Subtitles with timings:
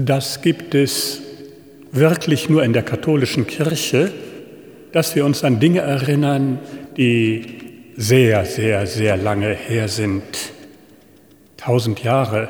[0.00, 1.20] Das gibt es
[1.90, 4.12] wirklich nur in der katholischen Kirche,
[4.92, 6.60] dass wir uns an Dinge erinnern,
[6.96, 7.44] die
[7.96, 10.22] sehr, sehr, sehr lange her sind.
[11.56, 12.48] Tausend Jahre.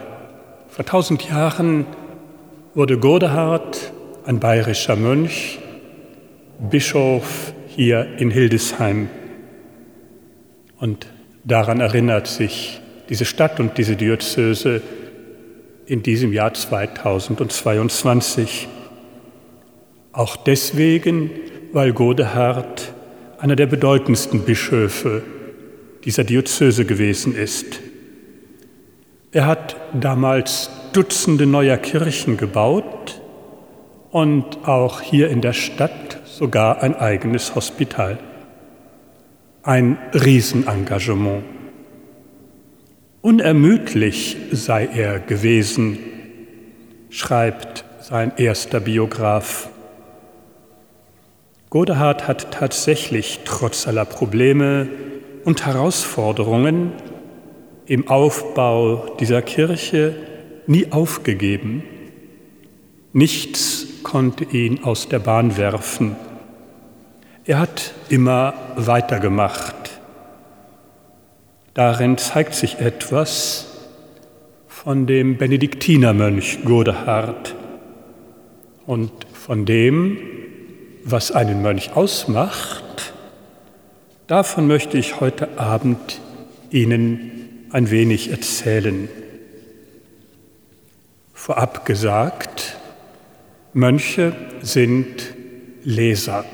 [0.69, 1.87] Vor tausend Jahren
[2.75, 3.95] wurde Godehard,
[4.27, 5.59] ein bayerischer Mönch,
[6.59, 9.09] Bischof hier in Hildesheim.
[10.81, 11.07] Und
[11.45, 14.83] daran erinnert sich diese Stadt und diese Diözese
[15.89, 18.69] in diesem Jahr 2022.
[20.13, 21.31] Auch deswegen,
[21.73, 22.93] weil Godehard
[23.39, 25.23] einer der bedeutendsten Bischöfe
[26.05, 27.81] dieser Diözese gewesen ist.
[29.33, 33.21] Er hat damals Dutzende neuer Kirchen gebaut
[34.11, 38.19] und auch hier in der Stadt sogar ein eigenes Hospital.
[39.63, 41.58] Ein Riesenengagement.
[43.21, 45.99] Unermüdlich sei er gewesen,
[47.11, 49.71] schreibt sein erster Biograf.
[51.69, 54.89] Godehard hat tatsächlich trotz aller Probleme
[55.45, 56.93] und Herausforderungen
[57.87, 60.15] im Aufbau dieser Kirche
[60.69, 61.83] nie aufgegeben.
[63.13, 66.15] Nichts konnte ihn aus der Bahn werfen.
[67.45, 69.88] Er hat immer weitergemacht.
[71.79, 73.69] Darin zeigt sich etwas
[74.67, 77.55] von dem Benediktinermönch Godehard
[78.85, 80.19] und von dem,
[81.05, 83.13] was einen Mönch ausmacht,
[84.27, 86.21] davon möchte ich heute Abend
[86.73, 89.09] Ihnen ein wenig erzählen.
[91.33, 92.77] Vorab gesagt,
[93.73, 95.33] Mönche sind
[95.85, 96.45] Leser.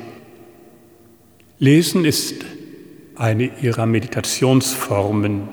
[1.57, 2.45] Lesen ist
[3.15, 5.47] eine ihrer Meditationsformen.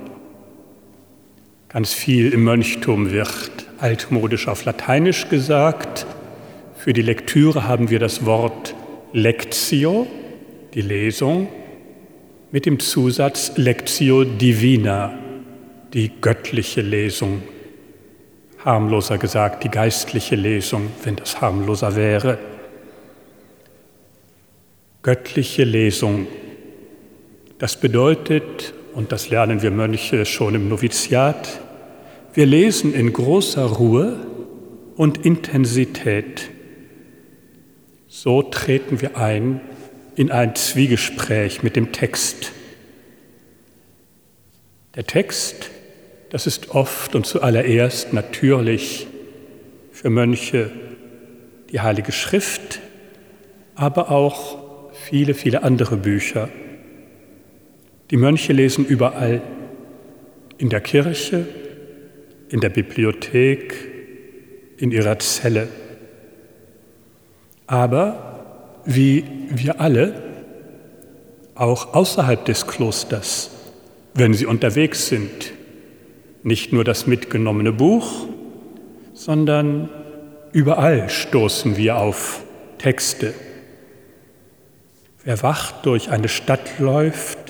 [1.69, 6.07] Ganz viel im Mönchtum wird altmodisch auf Lateinisch gesagt.
[6.77, 8.75] Für die Lektüre haben wir das Wort
[9.13, 10.07] Lectio,
[10.75, 11.49] die Lesung,
[12.51, 15.19] mit dem Zusatz Lectio Divina,
[15.95, 17.43] die göttliche Lesung.
[18.65, 22.39] Harmloser gesagt, die geistliche Lesung, wenn das harmloser wäre.
[25.03, 26.27] Göttliche Lesung.
[27.63, 31.61] Das bedeutet, und das lernen wir Mönche schon im Noviziat,
[32.35, 34.17] wir lesen in großer Ruhe
[34.97, 36.51] und Intensität
[38.09, 39.61] so treten wir ein
[40.17, 42.51] in ein Zwiegespräch mit dem Text.
[44.97, 45.71] Der Text,
[46.31, 49.07] das ist oft und zuallererst natürlich
[49.93, 50.73] für Mönche
[51.71, 52.81] die Heilige Schrift,
[53.77, 54.59] aber auch
[54.95, 56.49] viele, viele andere Bücher.
[58.13, 59.41] Die Mönche lesen überall,
[60.59, 61.47] in der Kirche,
[62.51, 63.75] in der Bibliothek,
[64.77, 65.69] in ihrer Zelle.
[67.67, 70.13] Aber wie wir alle,
[71.55, 73.51] auch außerhalb des Klosters,
[74.13, 75.55] wenn sie unterwegs sind,
[76.43, 78.27] nicht nur das mitgenommene Buch,
[79.15, 79.89] sondern
[80.53, 82.43] überall stoßen wir auf
[82.77, 83.33] Texte.
[85.25, 87.42] Wer wach durch eine Stadt läuft,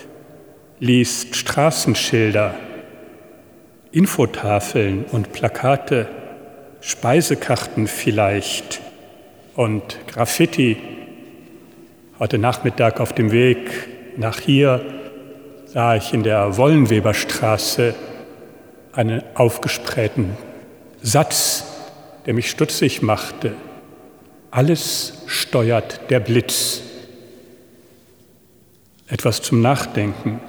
[0.83, 2.57] liest Straßenschilder,
[3.93, 6.09] Infotafeln und Plakate,
[6.81, 8.81] Speisekarten vielleicht,
[9.55, 10.77] und Graffiti.
[12.19, 13.71] Heute Nachmittag auf dem Weg
[14.17, 14.85] nach hier
[15.67, 17.95] sah ich in der Wollenweberstraße
[18.93, 20.37] einen aufgesprähten
[21.01, 21.65] Satz,
[22.27, 23.55] der mich stutzig machte.
[24.51, 26.83] Alles steuert der Blitz.
[29.07, 30.41] Etwas zum Nachdenken.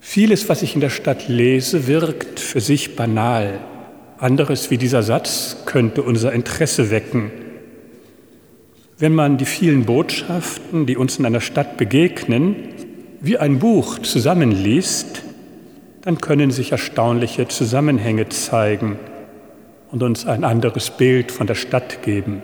[0.00, 3.60] Vieles, was ich in der Stadt lese, wirkt für sich banal.
[4.18, 7.30] Anderes wie dieser Satz könnte unser Interesse wecken.
[8.98, 12.56] Wenn man die vielen Botschaften, die uns in einer Stadt begegnen,
[13.20, 15.22] wie ein Buch zusammenliest,
[16.02, 18.98] dann können sich erstaunliche Zusammenhänge zeigen
[19.90, 22.42] und uns ein anderes Bild von der Stadt geben.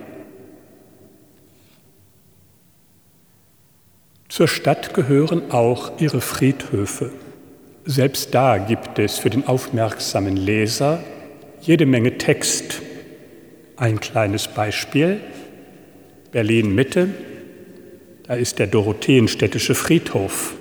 [4.29, 7.11] Zur Stadt gehören auch ihre Friedhöfe.
[7.89, 10.99] Selbst da gibt es für den aufmerksamen Leser
[11.61, 12.81] jede Menge Text.
[13.77, 15.21] Ein kleines Beispiel.
[16.33, 17.07] Berlin Mitte,
[18.23, 20.55] da ist der Dorotheenstädtische Friedhof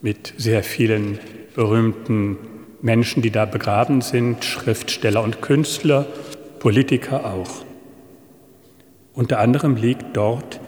[0.00, 1.18] mit sehr vielen
[1.54, 2.38] berühmten
[2.80, 6.06] Menschen, die da begraben sind, Schriftsteller und Künstler,
[6.60, 7.62] Politiker auch.
[9.12, 10.60] Unter anderem liegt dort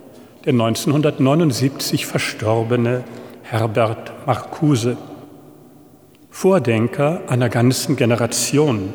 [0.45, 3.03] der 1979 verstorbene
[3.45, 4.99] Herbert Marcuse,
[6.33, 8.95] Vordenker einer ganzen Generation,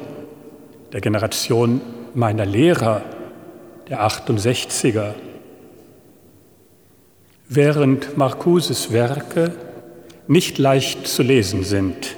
[0.92, 1.80] der Generation
[2.16, 3.04] meiner Lehrer,
[3.88, 5.14] der 68er.
[7.48, 9.54] Während Marcuses Werke
[10.28, 12.16] nicht leicht zu lesen sind,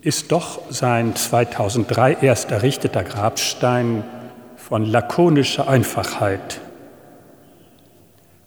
[0.00, 4.04] ist doch sein 2003 erst errichteter Grabstein
[4.56, 6.60] von lakonischer Einfachheit.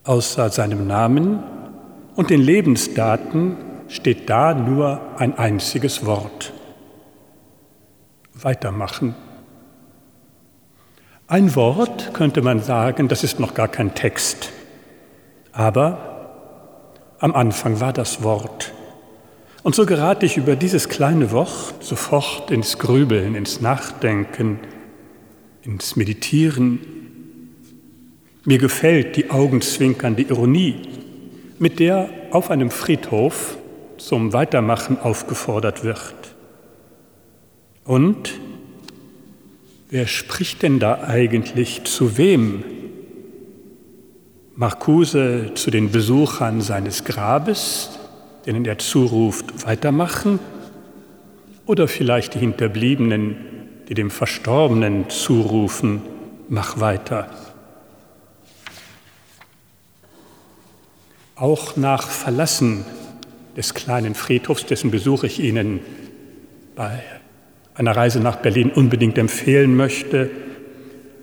[0.05, 1.43] Außer seinem Namen
[2.15, 3.57] und den Lebensdaten
[3.91, 6.53] steht da nur ein einziges Wort.
[8.33, 9.15] Weitermachen.
[11.27, 14.51] Ein Wort könnte man sagen, das ist noch gar kein Text.
[15.51, 16.31] Aber
[17.19, 18.73] am Anfang war das Wort.
[19.63, 24.59] Und so gerate ich über dieses kleine Wort sofort ins Grübeln, ins Nachdenken,
[25.63, 26.79] ins Meditieren.
[28.45, 30.81] Mir gefällt die augenzwinkernde Ironie,
[31.59, 33.57] mit der auf einem Friedhof
[34.05, 36.35] zum Weitermachen aufgefordert wird.
[37.83, 38.31] Und
[39.89, 42.63] wer spricht denn da eigentlich zu wem?
[44.55, 47.99] Marcuse zu den Besuchern seines Grabes,
[48.45, 50.39] denen er zuruft, weitermachen?
[51.65, 53.37] Oder vielleicht die Hinterbliebenen,
[53.87, 56.01] die dem Verstorbenen zurufen,
[56.49, 57.29] mach weiter?
[61.35, 62.85] Auch nach Verlassen
[63.55, 65.79] des kleinen Friedhofs, dessen Besuch ich Ihnen
[66.75, 67.01] bei
[67.75, 70.29] einer Reise nach Berlin unbedingt empfehlen möchte,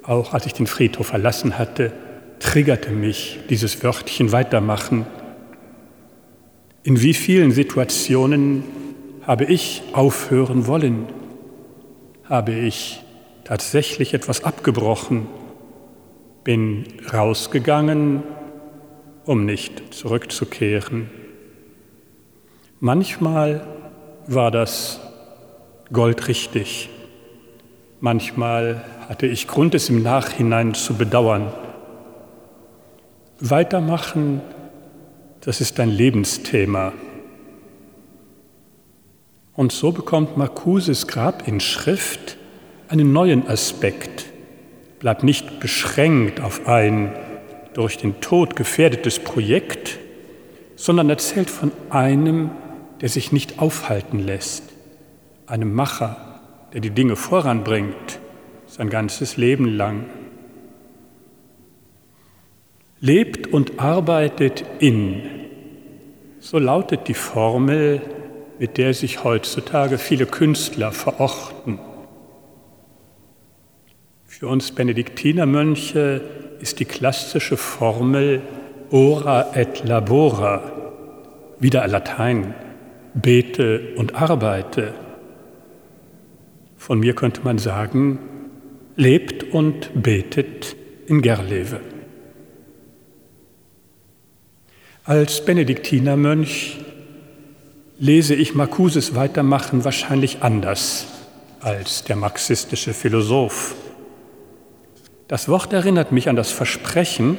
[0.02, 1.92] auch als ich den Friedhof verlassen hatte,
[2.40, 5.06] triggerte mich dieses Wörtchen weitermachen.
[6.82, 8.62] In wie vielen Situationen
[9.22, 11.06] habe ich aufhören wollen?
[12.24, 13.02] Habe ich
[13.44, 15.26] tatsächlich etwas abgebrochen?
[16.44, 18.22] Bin rausgegangen,
[19.26, 21.10] um nicht zurückzukehren?
[22.80, 23.66] Manchmal
[24.28, 25.00] war das
[25.92, 26.88] goldrichtig.
[27.98, 31.52] Manchmal hatte ich Grund, es im Nachhinein zu bedauern.
[33.40, 34.42] Weitermachen,
[35.40, 36.92] das ist ein Lebensthema.
[39.54, 42.36] Und so bekommt Marcuses Grabinschrift
[42.86, 44.26] einen neuen Aspekt,
[45.00, 47.12] bleibt nicht beschränkt auf ein
[47.74, 49.98] durch den Tod gefährdetes Projekt,
[50.76, 52.50] sondern erzählt von einem,
[53.00, 54.64] der sich nicht aufhalten lässt,
[55.46, 56.40] einem Macher,
[56.72, 58.18] der die Dinge voranbringt,
[58.66, 60.06] sein ganzes Leben lang
[63.00, 65.22] lebt und arbeitet in.
[66.40, 68.02] So lautet die Formel,
[68.58, 71.78] mit der sich heutzutage viele Künstler verorten.
[74.24, 76.20] Für uns Benediktinermönche
[76.60, 78.42] ist die klassische Formel
[78.90, 80.72] ora et labora,
[81.58, 82.54] wieder Latein,
[83.14, 84.94] bete und arbeite.
[86.76, 88.18] Von mir könnte man sagen,
[88.96, 90.76] lebt und betet
[91.06, 91.80] in Gerlewe.
[95.04, 96.78] Als Benediktinermönch
[97.98, 101.06] lese ich Marcuses Weitermachen wahrscheinlich anders
[101.60, 103.74] als der marxistische Philosoph.
[105.26, 107.38] Das Wort erinnert mich an das Versprechen,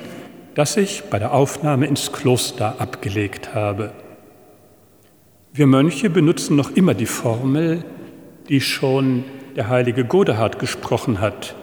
[0.56, 3.94] das ich bei der Aufnahme ins Kloster abgelegt habe.
[5.52, 7.84] Wir Mönche benutzen noch immer die Formel,
[8.50, 9.24] die schon
[9.56, 11.56] der heilige Godehard gesprochen hat,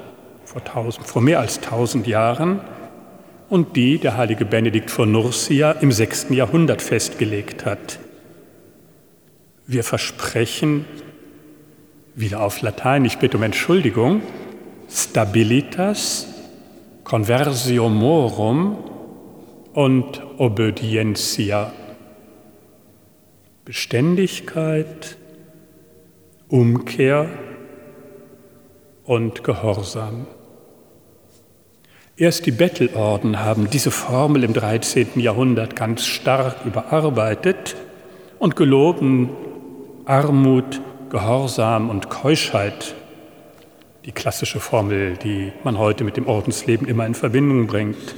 [0.45, 2.61] vor, tausend, vor mehr als tausend Jahren,
[3.49, 8.01] und die der heilige Benedikt von Nursia im sechsten Jahrhundert festgelegt hat.
[9.69, 10.85] Wir versprechen,
[12.17, 14.23] wieder auf Latein, ich bitte um Entschuldigung,
[14.91, 16.27] Stabilitas,
[17.05, 18.79] Conversio morum
[19.75, 21.73] und Obedientia.
[23.67, 25.17] Beständigkeit,
[26.47, 27.29] Umkehr
[29.03, 30.29] und Gehorsam.
[32.17, 35.19] Erst die Bettelorden haben diese Formel im 13.
[35.19, 37.75] Jahrhundert ganz stark überarbeitet
[38.39, 39.31] und geloben
[40.05, 40.81] Armut,
[41.11, 42.95] Gehorsam und Keuschheit,
[44.05, 48.15] die klassische Formel, die man heute mit dem Ordensleben immer in Verbindung bringt.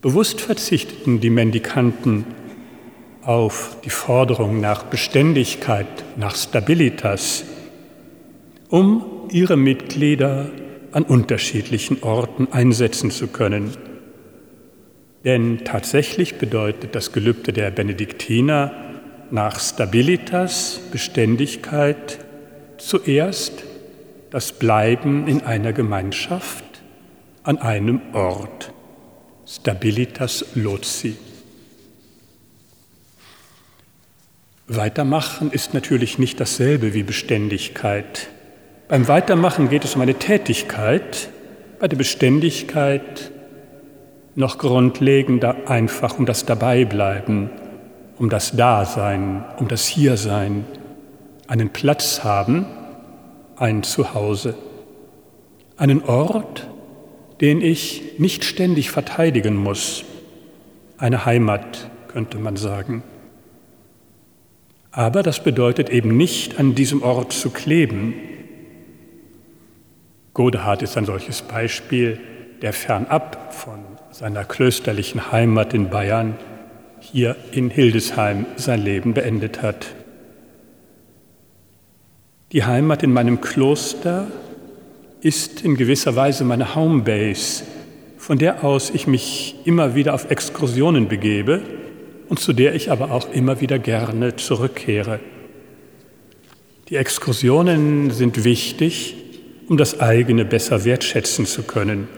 [0.00, 2.24] Bewusst verzichteten die Mendikanten
[3.22, 5.86] auf die Forderung nach Beständigkeit,
[6.16, 7.44] nach Stabilitas,
[8.68, 10.50] um ihre Mitglieder
[10.92, 13.72] an unterschiedlichen Orten einsetzen zu können.
[15.24, 18.72] Denn tatsächlich bedeutet das Gelübde der Benediktiner
[19.30, 22.18] nach Stabilitas, Beständigkeit,
[22.78, 23.64] zuerst
[24.30, 26.64] das Bleiben in einer Gemeinschaft
[27.42, 28.72] an einem Ort.
[29.46, 31.16] Stabilitas loci.
[34.72, 38.28] Weitermachen ist natürlich nicht dasselbe wie Beständigkeit.
[38.86, 41.28] Beim Weitermachen geht es um eine Tätigkeit,
[41.80, 43.32] bei der Beständigkeit
[44.36, 47.50] noch grundlegender einfach um das Dabeibleiben,
[48.16, 50.64] um das Dasein, um das Hiersein,
[51.48, 52.64] einen Platz haben,
[53.56, 54.54] ein Zuhause,
[55.78, 56.68] einen Ort,
[57.40, 60.04] den ich nicht ständig verteidigen muss,
[60.96, 63.02] eine Heimat, könnte man sagen.
[64.92, 68.14] Aber das bedeutet eben nicht, an diesem Ort zu kleben.
[70.34, 72.18] Godehard ist ein solches Beispiel,
[72.62, 73.80] der fernab von
[74.10, 76.36] seiner klösterlichen Heimat in Bayern
[77.00, 79.86] hier in Hildesheim sein Leben beendet hat.
[82.52, 84.26] Die Heimat in meinem Kloster
[85.20, 87.62] ist in gewisser Weise meine Homebase,
[88.18, 91.62] von der aus ich mich immer wieder auf Exkursionen begebe
[92.30, 95.18] und zu der ich aber auch immer wieder gerne zurückkehre.
[96.88, 99.16] Die Exkursionen sind wichtig,
[99.68, 102.08] um das eigene besser wertschätzen zu können.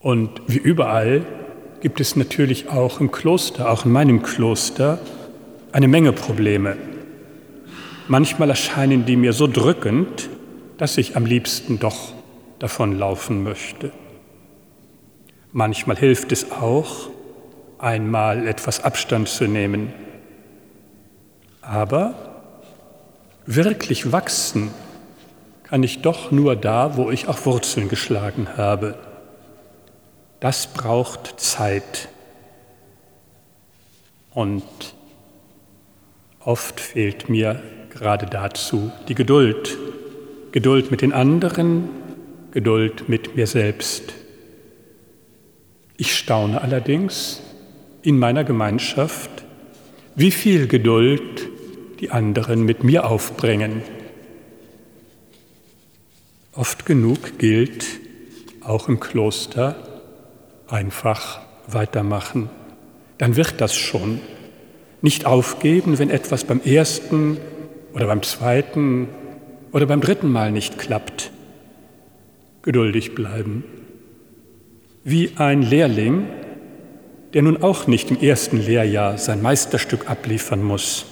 [0.00, 1.24] Und wie überall
[1.80, 4.98] gibt es natürlich auch im Kloster, auch in meinem Kloster,
[5.70, 6.76] eine Menge Probleme.
[8.08, 10.28] Manchmal erscheinen die mir so drückend,
[10.76, 12.14] dass ich am liebsten doch
[12.58, 13.92] davonlaufen möchte.
[15.52, 17.10] Manchmal hilft es auch,
[17.80, 19.92] einmal etwas Abstand zu nehmen.
[21.62, 22.14] Aber
[23.46, 24.70] wirklich wachsen
[25.64, 28.96] kann ich doch nur da, wo ich auch Wurzeln geschlagen habe.
[30.40, 32.08] Das braucht Zeit.
[34.32, 34.64] Und
[36.40, 39.76] oft fehlt mir gerade dazu die Geduld.
[40.52, 41.88] Geduld mit den anderen,
[42.50, 44.12] Geduld mit mir selbst.
[45.96, 47.42] Ich staune allerdings,
[48.02, 49.30] in meiner Gemeinschaft,
[50.14, 51.48] wie viel Geduld
[52.00, 53.82] die anderen mit mir aufbringen.
[56.52, 57.86] Oft genug gilt,
[58.62, 59.76] auch im Kloster,
[60.68, 62.48] einfach weitermachen.
[63.18, 64.20] Dann wird das schon.
[65.02, 67.38] Nicht aufgeben, wenn etwas beim ersten
[67.92, 69.08] oder beim zweiten
[69.72, 71.30] oder beim dritten Mal nicht klappt.
[72.62, 73.64] Geduldig bleiben.
[75.04, 76.26] Wie ein Lehrling,
[77.32, 81.06] der nun auch nicht im ersten Lehrjahr sein Meisterstück abliefern muss,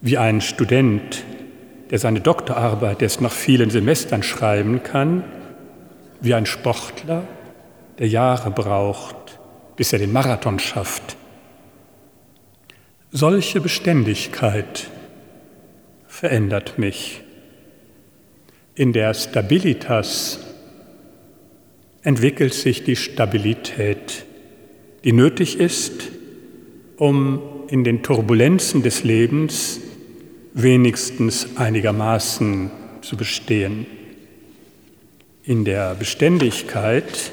[0.00, 1.24] wie ein Student,
[1.90, 5.24] der seine Doktorarbeit erst nach vielen Semestern schreiben kann,
[6.20, 7.24] wie ein Sportler,
[7.98, 9.38] der Jahre braucht,
[9.76, 11.16] bis er den Marathon schafft.
[13.10, 14.88] Solche Beständigkeit
[16.06, 17.22] verändert mich.
[18.74, 20.40] In der Stabilitas
[22.02, 24.24] entwickelt sich die Stabilität
[25.04, 26.08] die nötig ist,
[26.96, 29.80] um in den Turbulenzen des Lebens
[30.54, 33.86] wenigstens einigermaßen zu bestehen.
[35.44, 37.32] In der Beständigkeit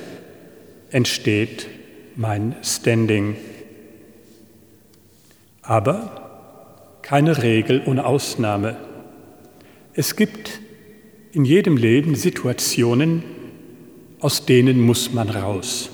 [0.91, 1.67] entsteht
[2.15, 3.35] mein Standing.
[5.61, 8.77] Aber keine Regel ohne Ausnahme.
[9.93, 10.59] Es gibt
[11.31, 13.23] in jedem Leben Situationen,
[14.19, 15.91] aus denen muss man raus.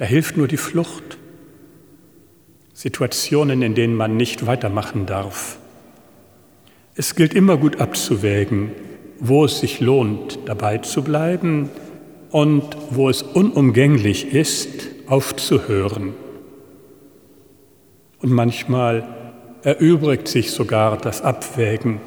[0.00, 1.18] Da hilft nur die Flucht.
[2.72, 5.58] Situationen, in denen man nicht weitermachen darf.
[6.94, 8.70] Es gilt immer gut abzuwägen,
[9.18, 11.68] wo es sich lohnt, dabei zu bleiben
[12.30, 16.14] und wo es unumgänglich ist, aufzuhören.
[18.22, 19.06] Und manchmal
[19.64, 22.00] erübrigt sich sogar das Abwägen.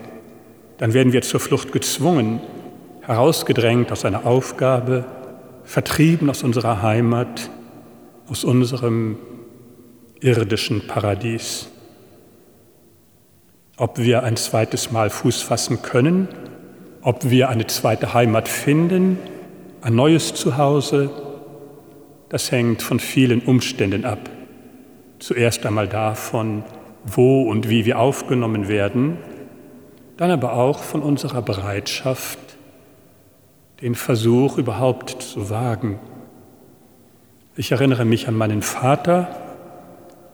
[0.79, 2.41] Dann werden wir zur Flucht gezwungen,
[3.01, 5.05] herausgedrängt aus einer Aufgabe,
[5.63, 7.51] vertrieben aus unserer Heimat,
[8.27, 9.17] aus unserem
[10.19, 11.67] irdischen Paradies.
[13.75, 16.27] Ob wir ein zweites Mal Fuß fassen können,
[17.01, 19.17] ob wir eine zweite Heimat finden,
[19.81, 21.09] ein neues Zuhause,
[22.29, 24.29] das hängt von vielen Umständen ab.
[25.19, 26.63] Zuerst einmal davon,
[27.03, 29.17] wo und wie wir aufgenommen werden,
[30.15, 32.39] dann aber auch von unserer Bereitschaft,
[33.81, 35.99] den Versuch überhaupt zu wagen
[37.55, 39.27] ich erinnere mich an meinen Vater,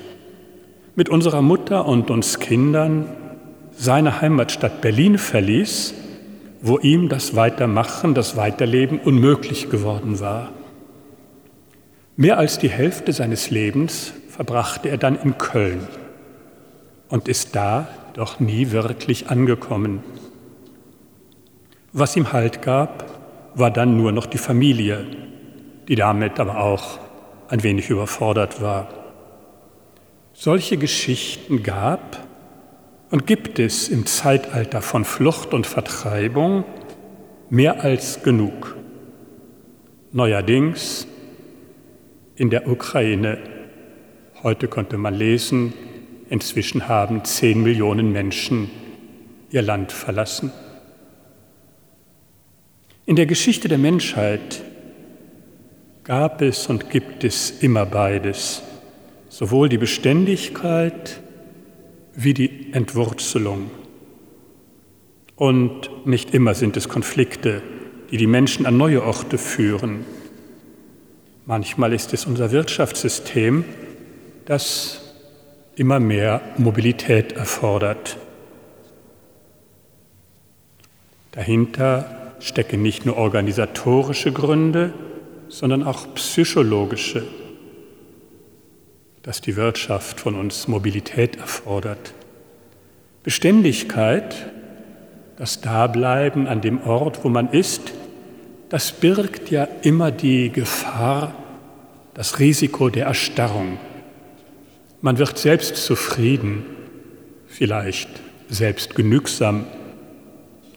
[0.94, 3.06] mit unserer Mutter und uns Kindern
[3.76, 5.94] seine Heimatstadt Berlin verließ,
[6.62, 10.50] wo ihm das Weitermachen, das Weiterleben unmöglich geworden war.
[12.16, 15.86] Mehr als die Hälfte seines Lebens verbrachte er dann in Köln
[17.08, 20.02] und ist da doch nie wirklich angekommen.
[21.98, 23.06] Was ihm Halt gab,
[23.54, 25.06] war dann nur noch die Familie,
[25.88, 26.98] die damit aber auch
[27.48, 28.88] ein wenig überfordert war.
[30.34, 32.18] Solche Geschichten gab
[33.10, 36.64] und gibt es im Zeitalter von Flucht und Vertreibung
[37.48, 38.76] mehr als genug.
[40.12, 41.06] Neuerdings
[42.34, 43.38] in der Ukraine.
[44.42, 45.72] Heute konnte man lesen,
[46.28, 48.70] inzwischen haben zehn Millionen Menschen
[49.50, 50.52] ihr Land verlassen.
[53.08, 54.64] In der Geschichte der Menschheit
[56.02, 58.62] gab es und gibt es immer beides,
[59.28, 61.20] sowohl die Beständigkeit
[62.16, 63.70] wie die Entwurzelung.
[65.36, 67.62] Und nicht immer sind es Konflikte,
[68.10, 70.04] die die Menschen an neue Orte führen.
[71.44, 73.64] Manchmal ist es unser Wirtschaftssystem,
[74.46, 75.14] das
[75.76, 78.16] immer mehr Mobilität erfordert.
[81.30, 84.92] Dahinter stecken nicht nur organisatorische Gründe,
[85.48, 87.24] sondern auch psychologische,
[89.22, 92.14] dass die Wirtschaft von uns Mobilität erfordert.
[93.22, 94.52] Beständigkeit,
[95.36, 97.92] das Dableiben an dem Ort, wo man ist,
[98.68, 101.34] das birgt ja immer die Gefahr,
[102.14, 103.78] das Risiko der Erstarrung.
[105.00, 106.64] Man wird selbst zufrieden,
[107.46, 108.08] vielleicht
[108.48, 109.66] selbst genügsam,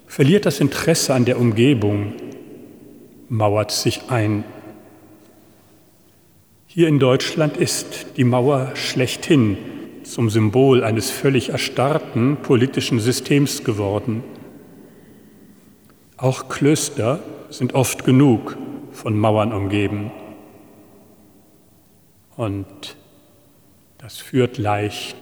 [0.09, 2.13] verliert das Interesse an der Umgebung,
[3.29, 4.43] mauert sich ein.
[6.65, 9.55] Hier in Deutschland ist die Mauer schlechthin
[10.03, 14.23] zum Symbol eines völlig erstarrten politischen Systems geworden.
[16.17, 17.19] Auch Klöster
[17.51, 18.57] sind oft genug
[18.91, 20.11] von Mauern umgeben.
[22.35, 22.97] Und
[23.99, 25.17] das führt leicht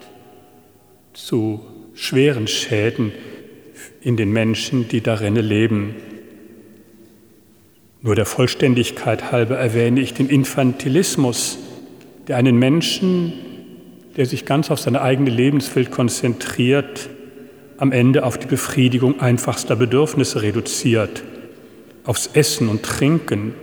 [1.11, 3.11] zu schweren Schäden
[4.01, 5.95] in den Menschen, die darin leben.
[8.01, 11.57] Nur der Vollständigkeit halber erwähne ich den Infantilismus,
[12.27, 13.33] der einen Menschen,
[14.15, 17.09] der sich ganz auf seine eigene Lebenswelt konzentriert,
[17.77, 21.23] am Ende auf die Befriedigung einfachster Bedürfnisse reduziert,
[22.03, 23.53] aufs Essen und Trinken,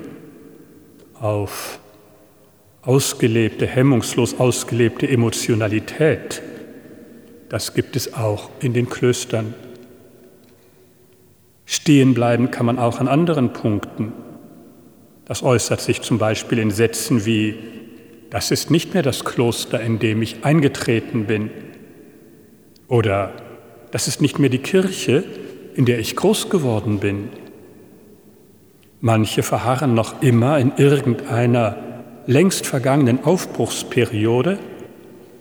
[1.15, 1.81] auf
[2.83, 6.43] ausgelebte, hemmungslos ausgelebte Emotionalität.
[7.49, 9.55] Das gibt es auch in den Klöstern.
[11.67, 14.13] Stehen bleiben kann man auch an anderen Punkten.
[15.25, 17.55] Das äußert sich zum Beispiel in Sätzen wie,
[18.31, 21.51] das ist nicht mehr das Kloster, in dem ich eingetreten bin.
[22.89, 23.33] Oder
[23.91, 25.25] das ist nicht mehr die Kirche,
[25.75, 27.31] in der ich groß geworden bin.
[29.01, 31.77] Manche verharren noch immer in irgendeiner
[32.27, 34.59] längst vergangenen Aufbruchsperiode,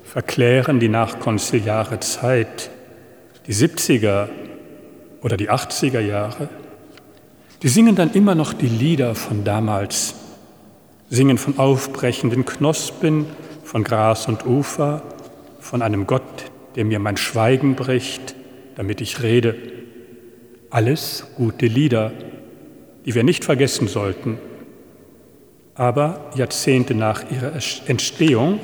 [0.04, 2.70] verklären die nachkonziliare Zeit,
[3.48, 4.28] die 70er
[5.24, 6.50] oder die 80er Jahre.
[7.64, 10.16] Die singen dann immer noch die Lieder von damals,
[11.10, 13.26] singen von aufbrechenden Knospen,
[13.64, 15.02] von Gras und Ufer,
[15.60, 18.36] von einem Gott, der mir mein Schweigen bricht,
[18.76, 19.56] damit ich rede.
[20.70, 22.12] Alles gute Lieder,
[23.06, 24.38] die wir nicht vergessen sollten.
[25.76, 27.54] Aber Jahrzehnte nach ihrer
[27.88, 28.60] Entstehung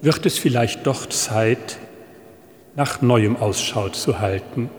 [0.00, 1.78] wird es vielleicht doch Zeit,
[2.74, 4.70] nach neuem Ausschau zu halten.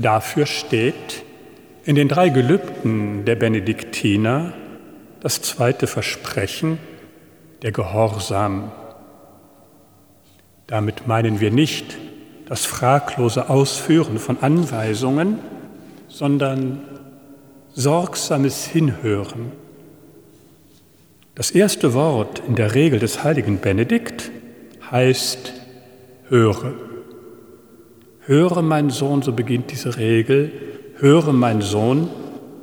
[0.00, 1.24] Dafür steht
[1.84, 4.52] in den drei Gelübden der Benediktiner
[5.18, 6.78] das zweite Versprechen,
[7.62, 8.70] der Gehorsam.
[10.68, 11.98] Damit meinen wir nicht
[12.46, 15.40] das fraglose Ausführen von Anweisungen,
[16.06, 16.80] sondern
[17.74, 19.50] sorgsames Hinhören.
[21.34, 24.30] Das erste Wort in der Regel des heiligen Benedikt
[24.92, 25.54] heißt
[26.28, 26.87] höre.
[28.28, 30.52] Höre, mein Sohn, so beginnt diese Regel,
[30.98, 32.10] höre, mein Sohn,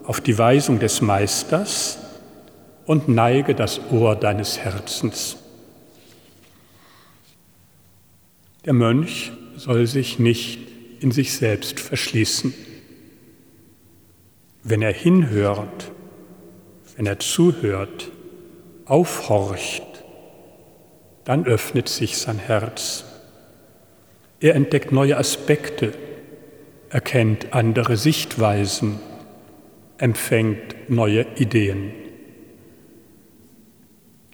[0.03, 1.97] auf die Weisung des Meisters
[2.85, 5.37] und neige das Ohr deines Herzens.
[8.65, 10.59] Der Mönch soll sich nicht
[10.99, 12.53] in sich selbst verschließen.
[14.61, 15.91] Wenn er hinhört,
[16.95, 18.11] wenn er zuhört,
[18.85, 19.81] aufhorcht,
[21.23, 23.03] dann öffnet sich sein Herz.
[24.39, 25.93] Er entdeckt neue Aspekte,
[26.89, 28.99] erkennt andere Sichtweisen,
[29.97, 31.91] empfängt neue Ideen.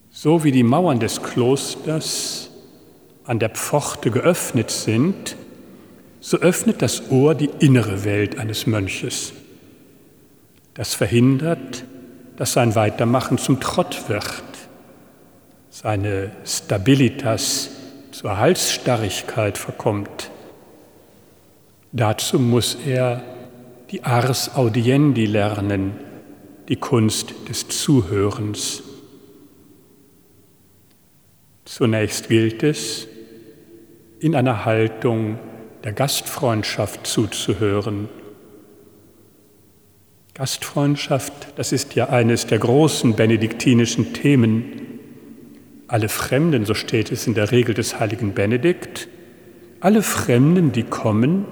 [0.10, 2.50] So wie die Mauern des Klosters
[3.24, 5.38] an der Pforte geöffnet sind,
[6.20, 9.34] so öffnet das Ohr die innere Welt eines Mönches.
[10.74, 11.84] Das verhindert,
[12.38, 14.44] dass sein Weitermachen zum Trott wird,
[15.70, 17.70] seine Stabilitas
[18.22, 20.30] zur Halsstarrigkeit verkommt.
[21.92, 23.24] Dazu muss er
[23.90, 25.94] die Ars Audiendi lernen,
[26.70, 28.84] die Kunst des Zuhörens.
[31.66, 33.08] Zunächst gilt es,
[34.20, 35.40] in einer Haltung
[35.84, 38.08] der Gastfreundschaft zuzuhören.
[40.36, 44.81] Gastfreundschaft, das ist ja eines der großen benediktinischen Themen.
[45.92, 49.10] Alle Fremden, so steht es in der Regel des heiligen Benedikt,
[49.82, 51.44] alle Fremden, die kommen,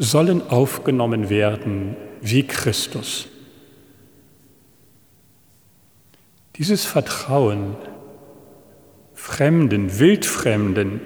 [0.00, 3.28] sollen aufgenommen werden wie Christus.
[6.56, 7.76] Dieses Vertrauen
[9.14, 11.00] Fremden, Wildfremden,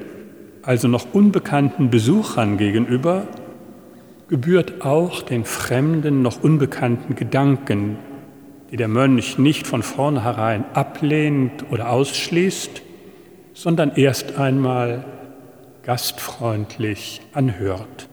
[0.63, 3.29] also noch unbekannten Besuchern gegenüber,
[4.29, 7.99] gebührt auch den fremden, noch unbekannten Gedanken,
[8.71, 12.83] die der Mönch nicht von vornherein ablehnt oder ausschließt,
[13.53, 15.05] sondern erst einmal
[15.83, 18.09] gastfreundlich anhört.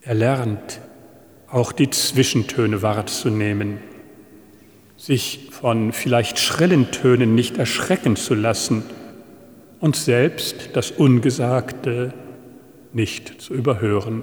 [0.00, 0.80] Er lernt
[1.48, 3.78] auch die Zwischentöne wahrzunehmen,
[4.96, 8.84] sich von vielleicht schrillen Tönen nicht erschrecken zu lassen
[9.80, 12.14] und selbst das Ungesagte
[12.92, 14.22] nicht zu überhören.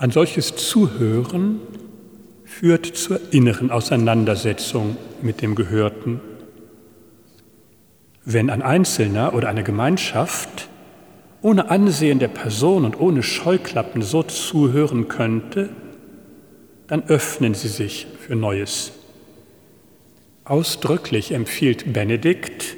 [0.00, 1.58] Ein solches Zuhören
[2.44, 6.20] führt zur inneren Auseinandersetzung mit dem Gehörten.
[8.24, 10.68] Wenn ein Einzelner oder eine Gemeinschaft
[11.42, 15.70] ohne Ansehen der Person und ohne Scheuklappen so zuhören könnte,
[16.86, 18.92] dann öffnen sie sich für Neues.
[20.44, 22.76] Ausdrücklich empfiehlt Benedikt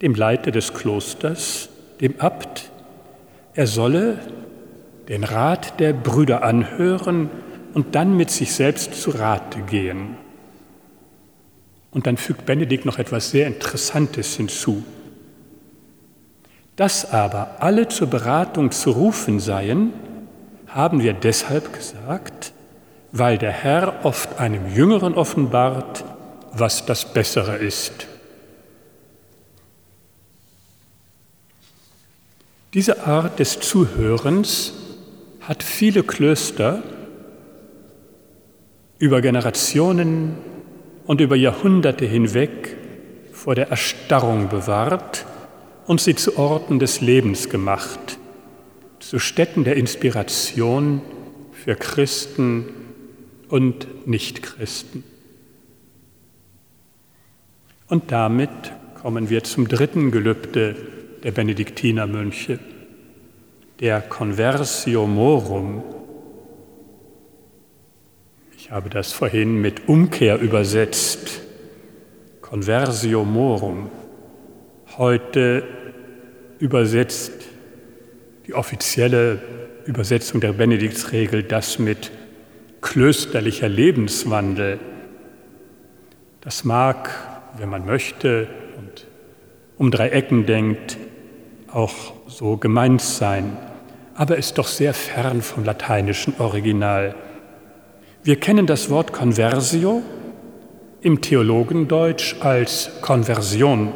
[0.00, 1.68] dem Leiter des Klosters,
[2.00, 2.70] dem Abt,
[3.52, 4.18] er solle
[5.08, 7.30] den Rat der Brüder anhören
[7.74, 10.16] und dann mit sich selbst zu Rate gehen.
[11.90, 14.84] Und dann fügt Benedikt noch etwas sehr Interessantes hinzu.
[16.76, 19.92] Dass aber alle zur Beratung zu rufen seien,
[20.68, 22.52] haben wir deshalb gesagt,
[23.10, 26.04] weil der Herr oft einem Jüngeren offenbart,
[26.52, 28.06] was das Bessere ist.
[32.74, 34.74] Diese Art des Zuhörens
[35.48, 36.82] hat viele Klöster
[38.98, 40.36] über Generationen
[41.06, 42.76] und über Jahrhunderte hinweg
[43.32, 45.24] vor der Erstarrung bewahrt
[45.86, 48.18] und sie zu Orten des Lebens gemacht,
[49.00, 51.00] zu Stätten der Inspiration
[51.52, 52.66] für Christen
[53.48, 55.02] und Nichtchristen.
[57.86, 58.50] Und damit
[59.00, 60.76] kommen wir zum dritten Gelübde
[61.22, 62.58] der Benediktinermönche,
[63.80, 65.84] der Conversio Morum.
[68.56, 71.42] Ich habe das vorhin mit Umkehr übersetzt.
[72.40, 73.88] Conversio Morum.
[74.96, 75.62] Heute
[76.58, 77.32] übersetzt
[78.48, 79.38] die offizielle
[79.84, 82.10] Übersetzung der Benediktsregel das mit
[82.80, 84.80] klösterlicher Lebenswandel.
[86.40, 87.10] Das mag,
[87.58, 89.06] wenn man möchte und
[89.76, 90.98] um drei Ecken denkt,
[91.68, 91.94] auch
[92.26, 93.56] so gemeint sein,
[94.18, 97.14] aber ist doch sehr fern vom lateinischen Original.
[98.24, 100.02] Wir kennen das Wort Conversio
[101.00, 103.92] im Theologendeutsch als Konversion,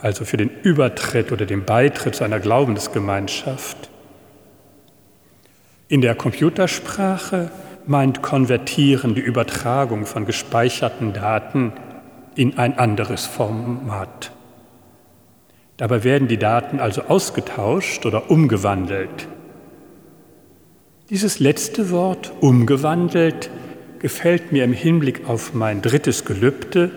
[0.00, 3.90] also für den Übertritt oder den Beitritt zu einer Glaubensgemeinschaft.
[5.88, 7.50] In der Computersprache
[7.88, 11.72] meint konvertieren die Übertragung von gespeicherten Daten
[12.36, 14.30] in ein anderes Format.
[15.80, 19.28] Dabei werden die Daten also ausgetauscht oder umgewandelt.
[21.08, 23.48] Dieses letzte Wort, umgewandelt,
[23.98, 26.90] gefällt mir im Hinblick auf mein drittes Gelübde,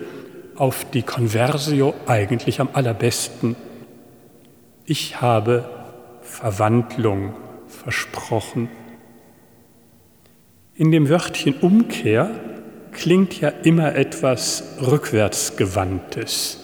[0.56, 3.56] auf die Conversio eigentlich am allerbesten.
[4.84, 5.64] Ich habe
[6.20, 7.32] Verwandlung
[7.66, 8.68] versprochen.
[10.74, 12.30] In dem Wörtchen Umkehr
[12.92, 16.63] klingt ja immer etwas Rückwärtsgewandtes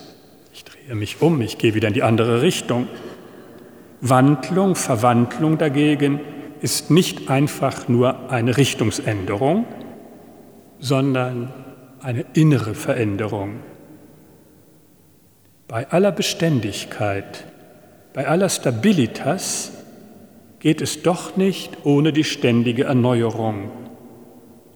[0.95, 2.89] mich um, ich gehe wieder in die andere Richtung.
[4.01, 6.21] Wandlung, Verwandlung dagegen
[6.61, 9.67] ist nicht einfach nur eine Richtungsänderung,
[10.79, 11.53] sondern
[12.01, 13.61] eine innere Veränderung.
[15.69, 17.45] Bei aller Beständigkeit,
[18.13, 19.73] bei aller Stabilitas
[20.59, 23.71] geht es doch nicht ohne die ständige Erneuerung,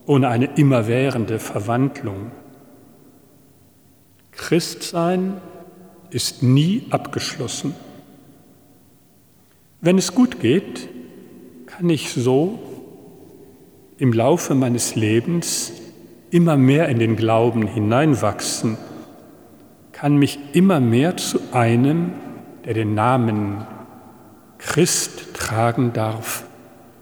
[0.07, 2.31] ohne eine immerwährende Verwandlung.
[4.33, 5.41] Christsein
[6.15, 7.75] ist nie abgeschlossen.
[9.81, 10.89] Wenn es gut geht,
[11.67, 12.59] kann ich so
[13.99, 15.73] im Laufe meines Lebens
[16.31, 18.79] immer mehr in den Glauben hineinwachsen,
[19.93, 22.13] kann mich immer mehr zu einem,
[22.65, 23.67] der den Namen
[24.59, 26.45] Christ tragen darf,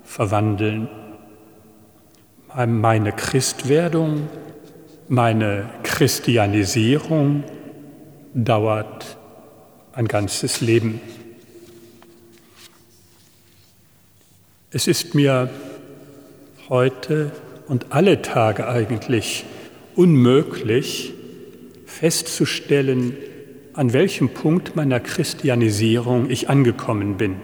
[0.05, 0.88] verwandeln.
[2.55, 4.29] Meine Christwerdung
[5.09, 7.44] Meine Christianisierung
[8.35, 9.16] dauert
[9.92, 11.01] ein ganzes Leben.
[14.71, 15.51] Es ist mir
[16.68, 17.33] heute
[17.68, 19.45] und alle Tage eigentlich
[19.95, 21.12] unmöglich
[21.85, 23.16] festzustellen,
[23.75, 27.37] an welchem Punkt meiner Christianisierung ich angekommen bin.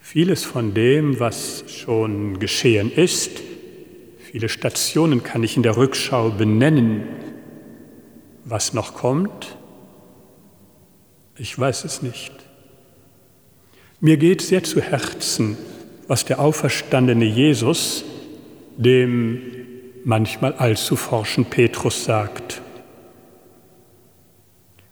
[0.00, 3.30] Vieles von dem, was schon geschehen ist,
[4.18, 7.02] viele Stationen kann ich in der Rückschau benennen.
[8.52, 9.56] Was noch kommt,
[11.38, 12.34] ich weiß es nicht.
[13.98, 15.56] Mir geht sehr zu Herzen,
[16.06, 18.04] was der auferstandene Jesus
[18.76, 19.40] dem
[20.04, 22.60] manchmal allzu forschen Petrus sagt.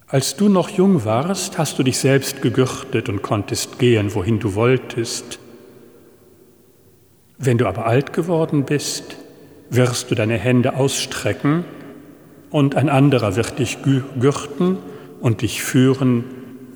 [0.07, 4.55] Als du noch jung warst, hast du dich selbst gegürtet und konntest gehen, wohin du
[4.55, 5.39] wolltest.
[7.37, 9.17] Wenn du aber alt geworden bist,
[9.69, 11.67] wirst du deine Hände ausstrecken
[12.51, 14.79] und ein anderer wird dich gürten
[15.21, 16.25] und dich führen,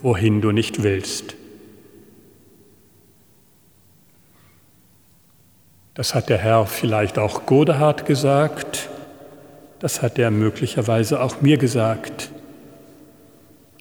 [0.00, 1.36] wohin du nicht willst.
[5.94, 8.88] Das hat der Herr vielleicht auch Godehard gesagt,
[9.78, 12.30] das hat er möglicherweise auch mir gesagt.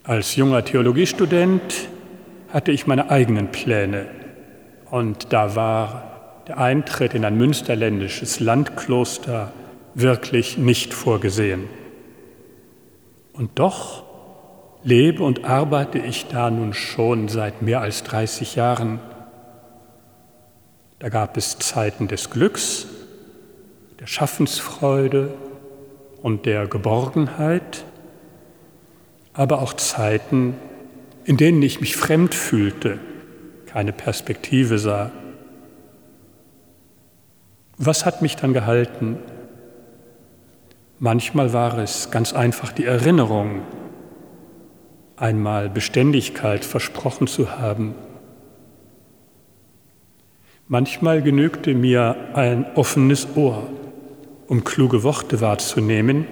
[0.04, 1.90] Als junger Theologiestudent
[2.50, 4.06] hatte ich meine eigenen Pläne
[4.92, 9.54] und da war der Eintritt in ein münsterländisches Landkloster
[9.96, 11.64] wirklich nicht vorgesehen.
[13.34, 14.04] Und doch
[14.84, 19.00] lebe und arbeite ich da nun schon seit mehr als 30 Jahren.
[21.00, 22.88] Da gab es Zeiten des Glücks,
[24.00, 25.34] der Schaffensfreude
[26.22, 27.86] und der Geborgenheit
[29.34, 30.56] aber auch Zeiten,
[31.26, 33.00] in denen ich mich fremd fühlte,
[33.66, 35.12] keine Perspektive sah.
[37.78, 39.18] Was hat mich dann gehalten?
[41.04, 43.64] Manchmal war es ganz einfach die Erinnerung,
[45.18, 47.94] einmal Beständigkeit versprochen zu haben.
[50.70, 53.68] Manchmal genügte mir ein offenes Ohr,
[54.48, 56.26] um kluge Worte wahrzunehmen,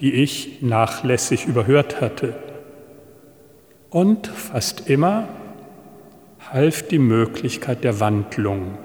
[0.00, 2.36] die ich nachlässig überhört hatte.
[3.90, 5.28] Und fast immer
[6.52, 8.78] half die Möglichkeit der Wandlung,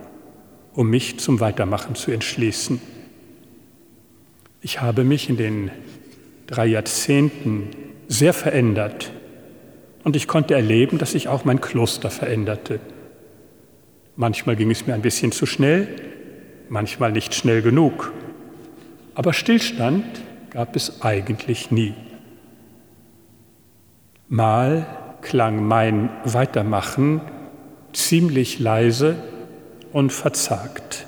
[0.74, 2.82] um mich zum Weitermachen zu entschließen.
[4.62, 5.72] Ich habe mich in den
[6.48, 7.70] drei Jahrzehnten
[8.08, 9.12] sehr verändert
[10.04, 12.80] und ich konnte erleben, dass sich auch mein Kloster veränderte.
[14.16, 15.88] Manchmal ging es mir ein bisschen zu schnell,
[16.68, 18.12] manchmal nicht schnell genug.
[19.16, 20.06] Aber Stillstand
[20.50, 21.94] gab es eigentlich nie.
[24.28, 24.88] Mal
[25.22, 27.22] klang mein Weitermachen
[27.94, 29.16] ziemlich leise
[29.92, 31.08] und verzagt,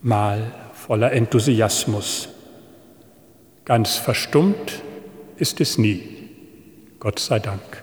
[0.00, 0.52] mal
[0.86, 2.28] voller Enthusiasmus.
[3.64, 4.82] Ganz verstummt
[5.38, 6.28] ist es nie,
[7.00, 7.82] Gott sei Dank.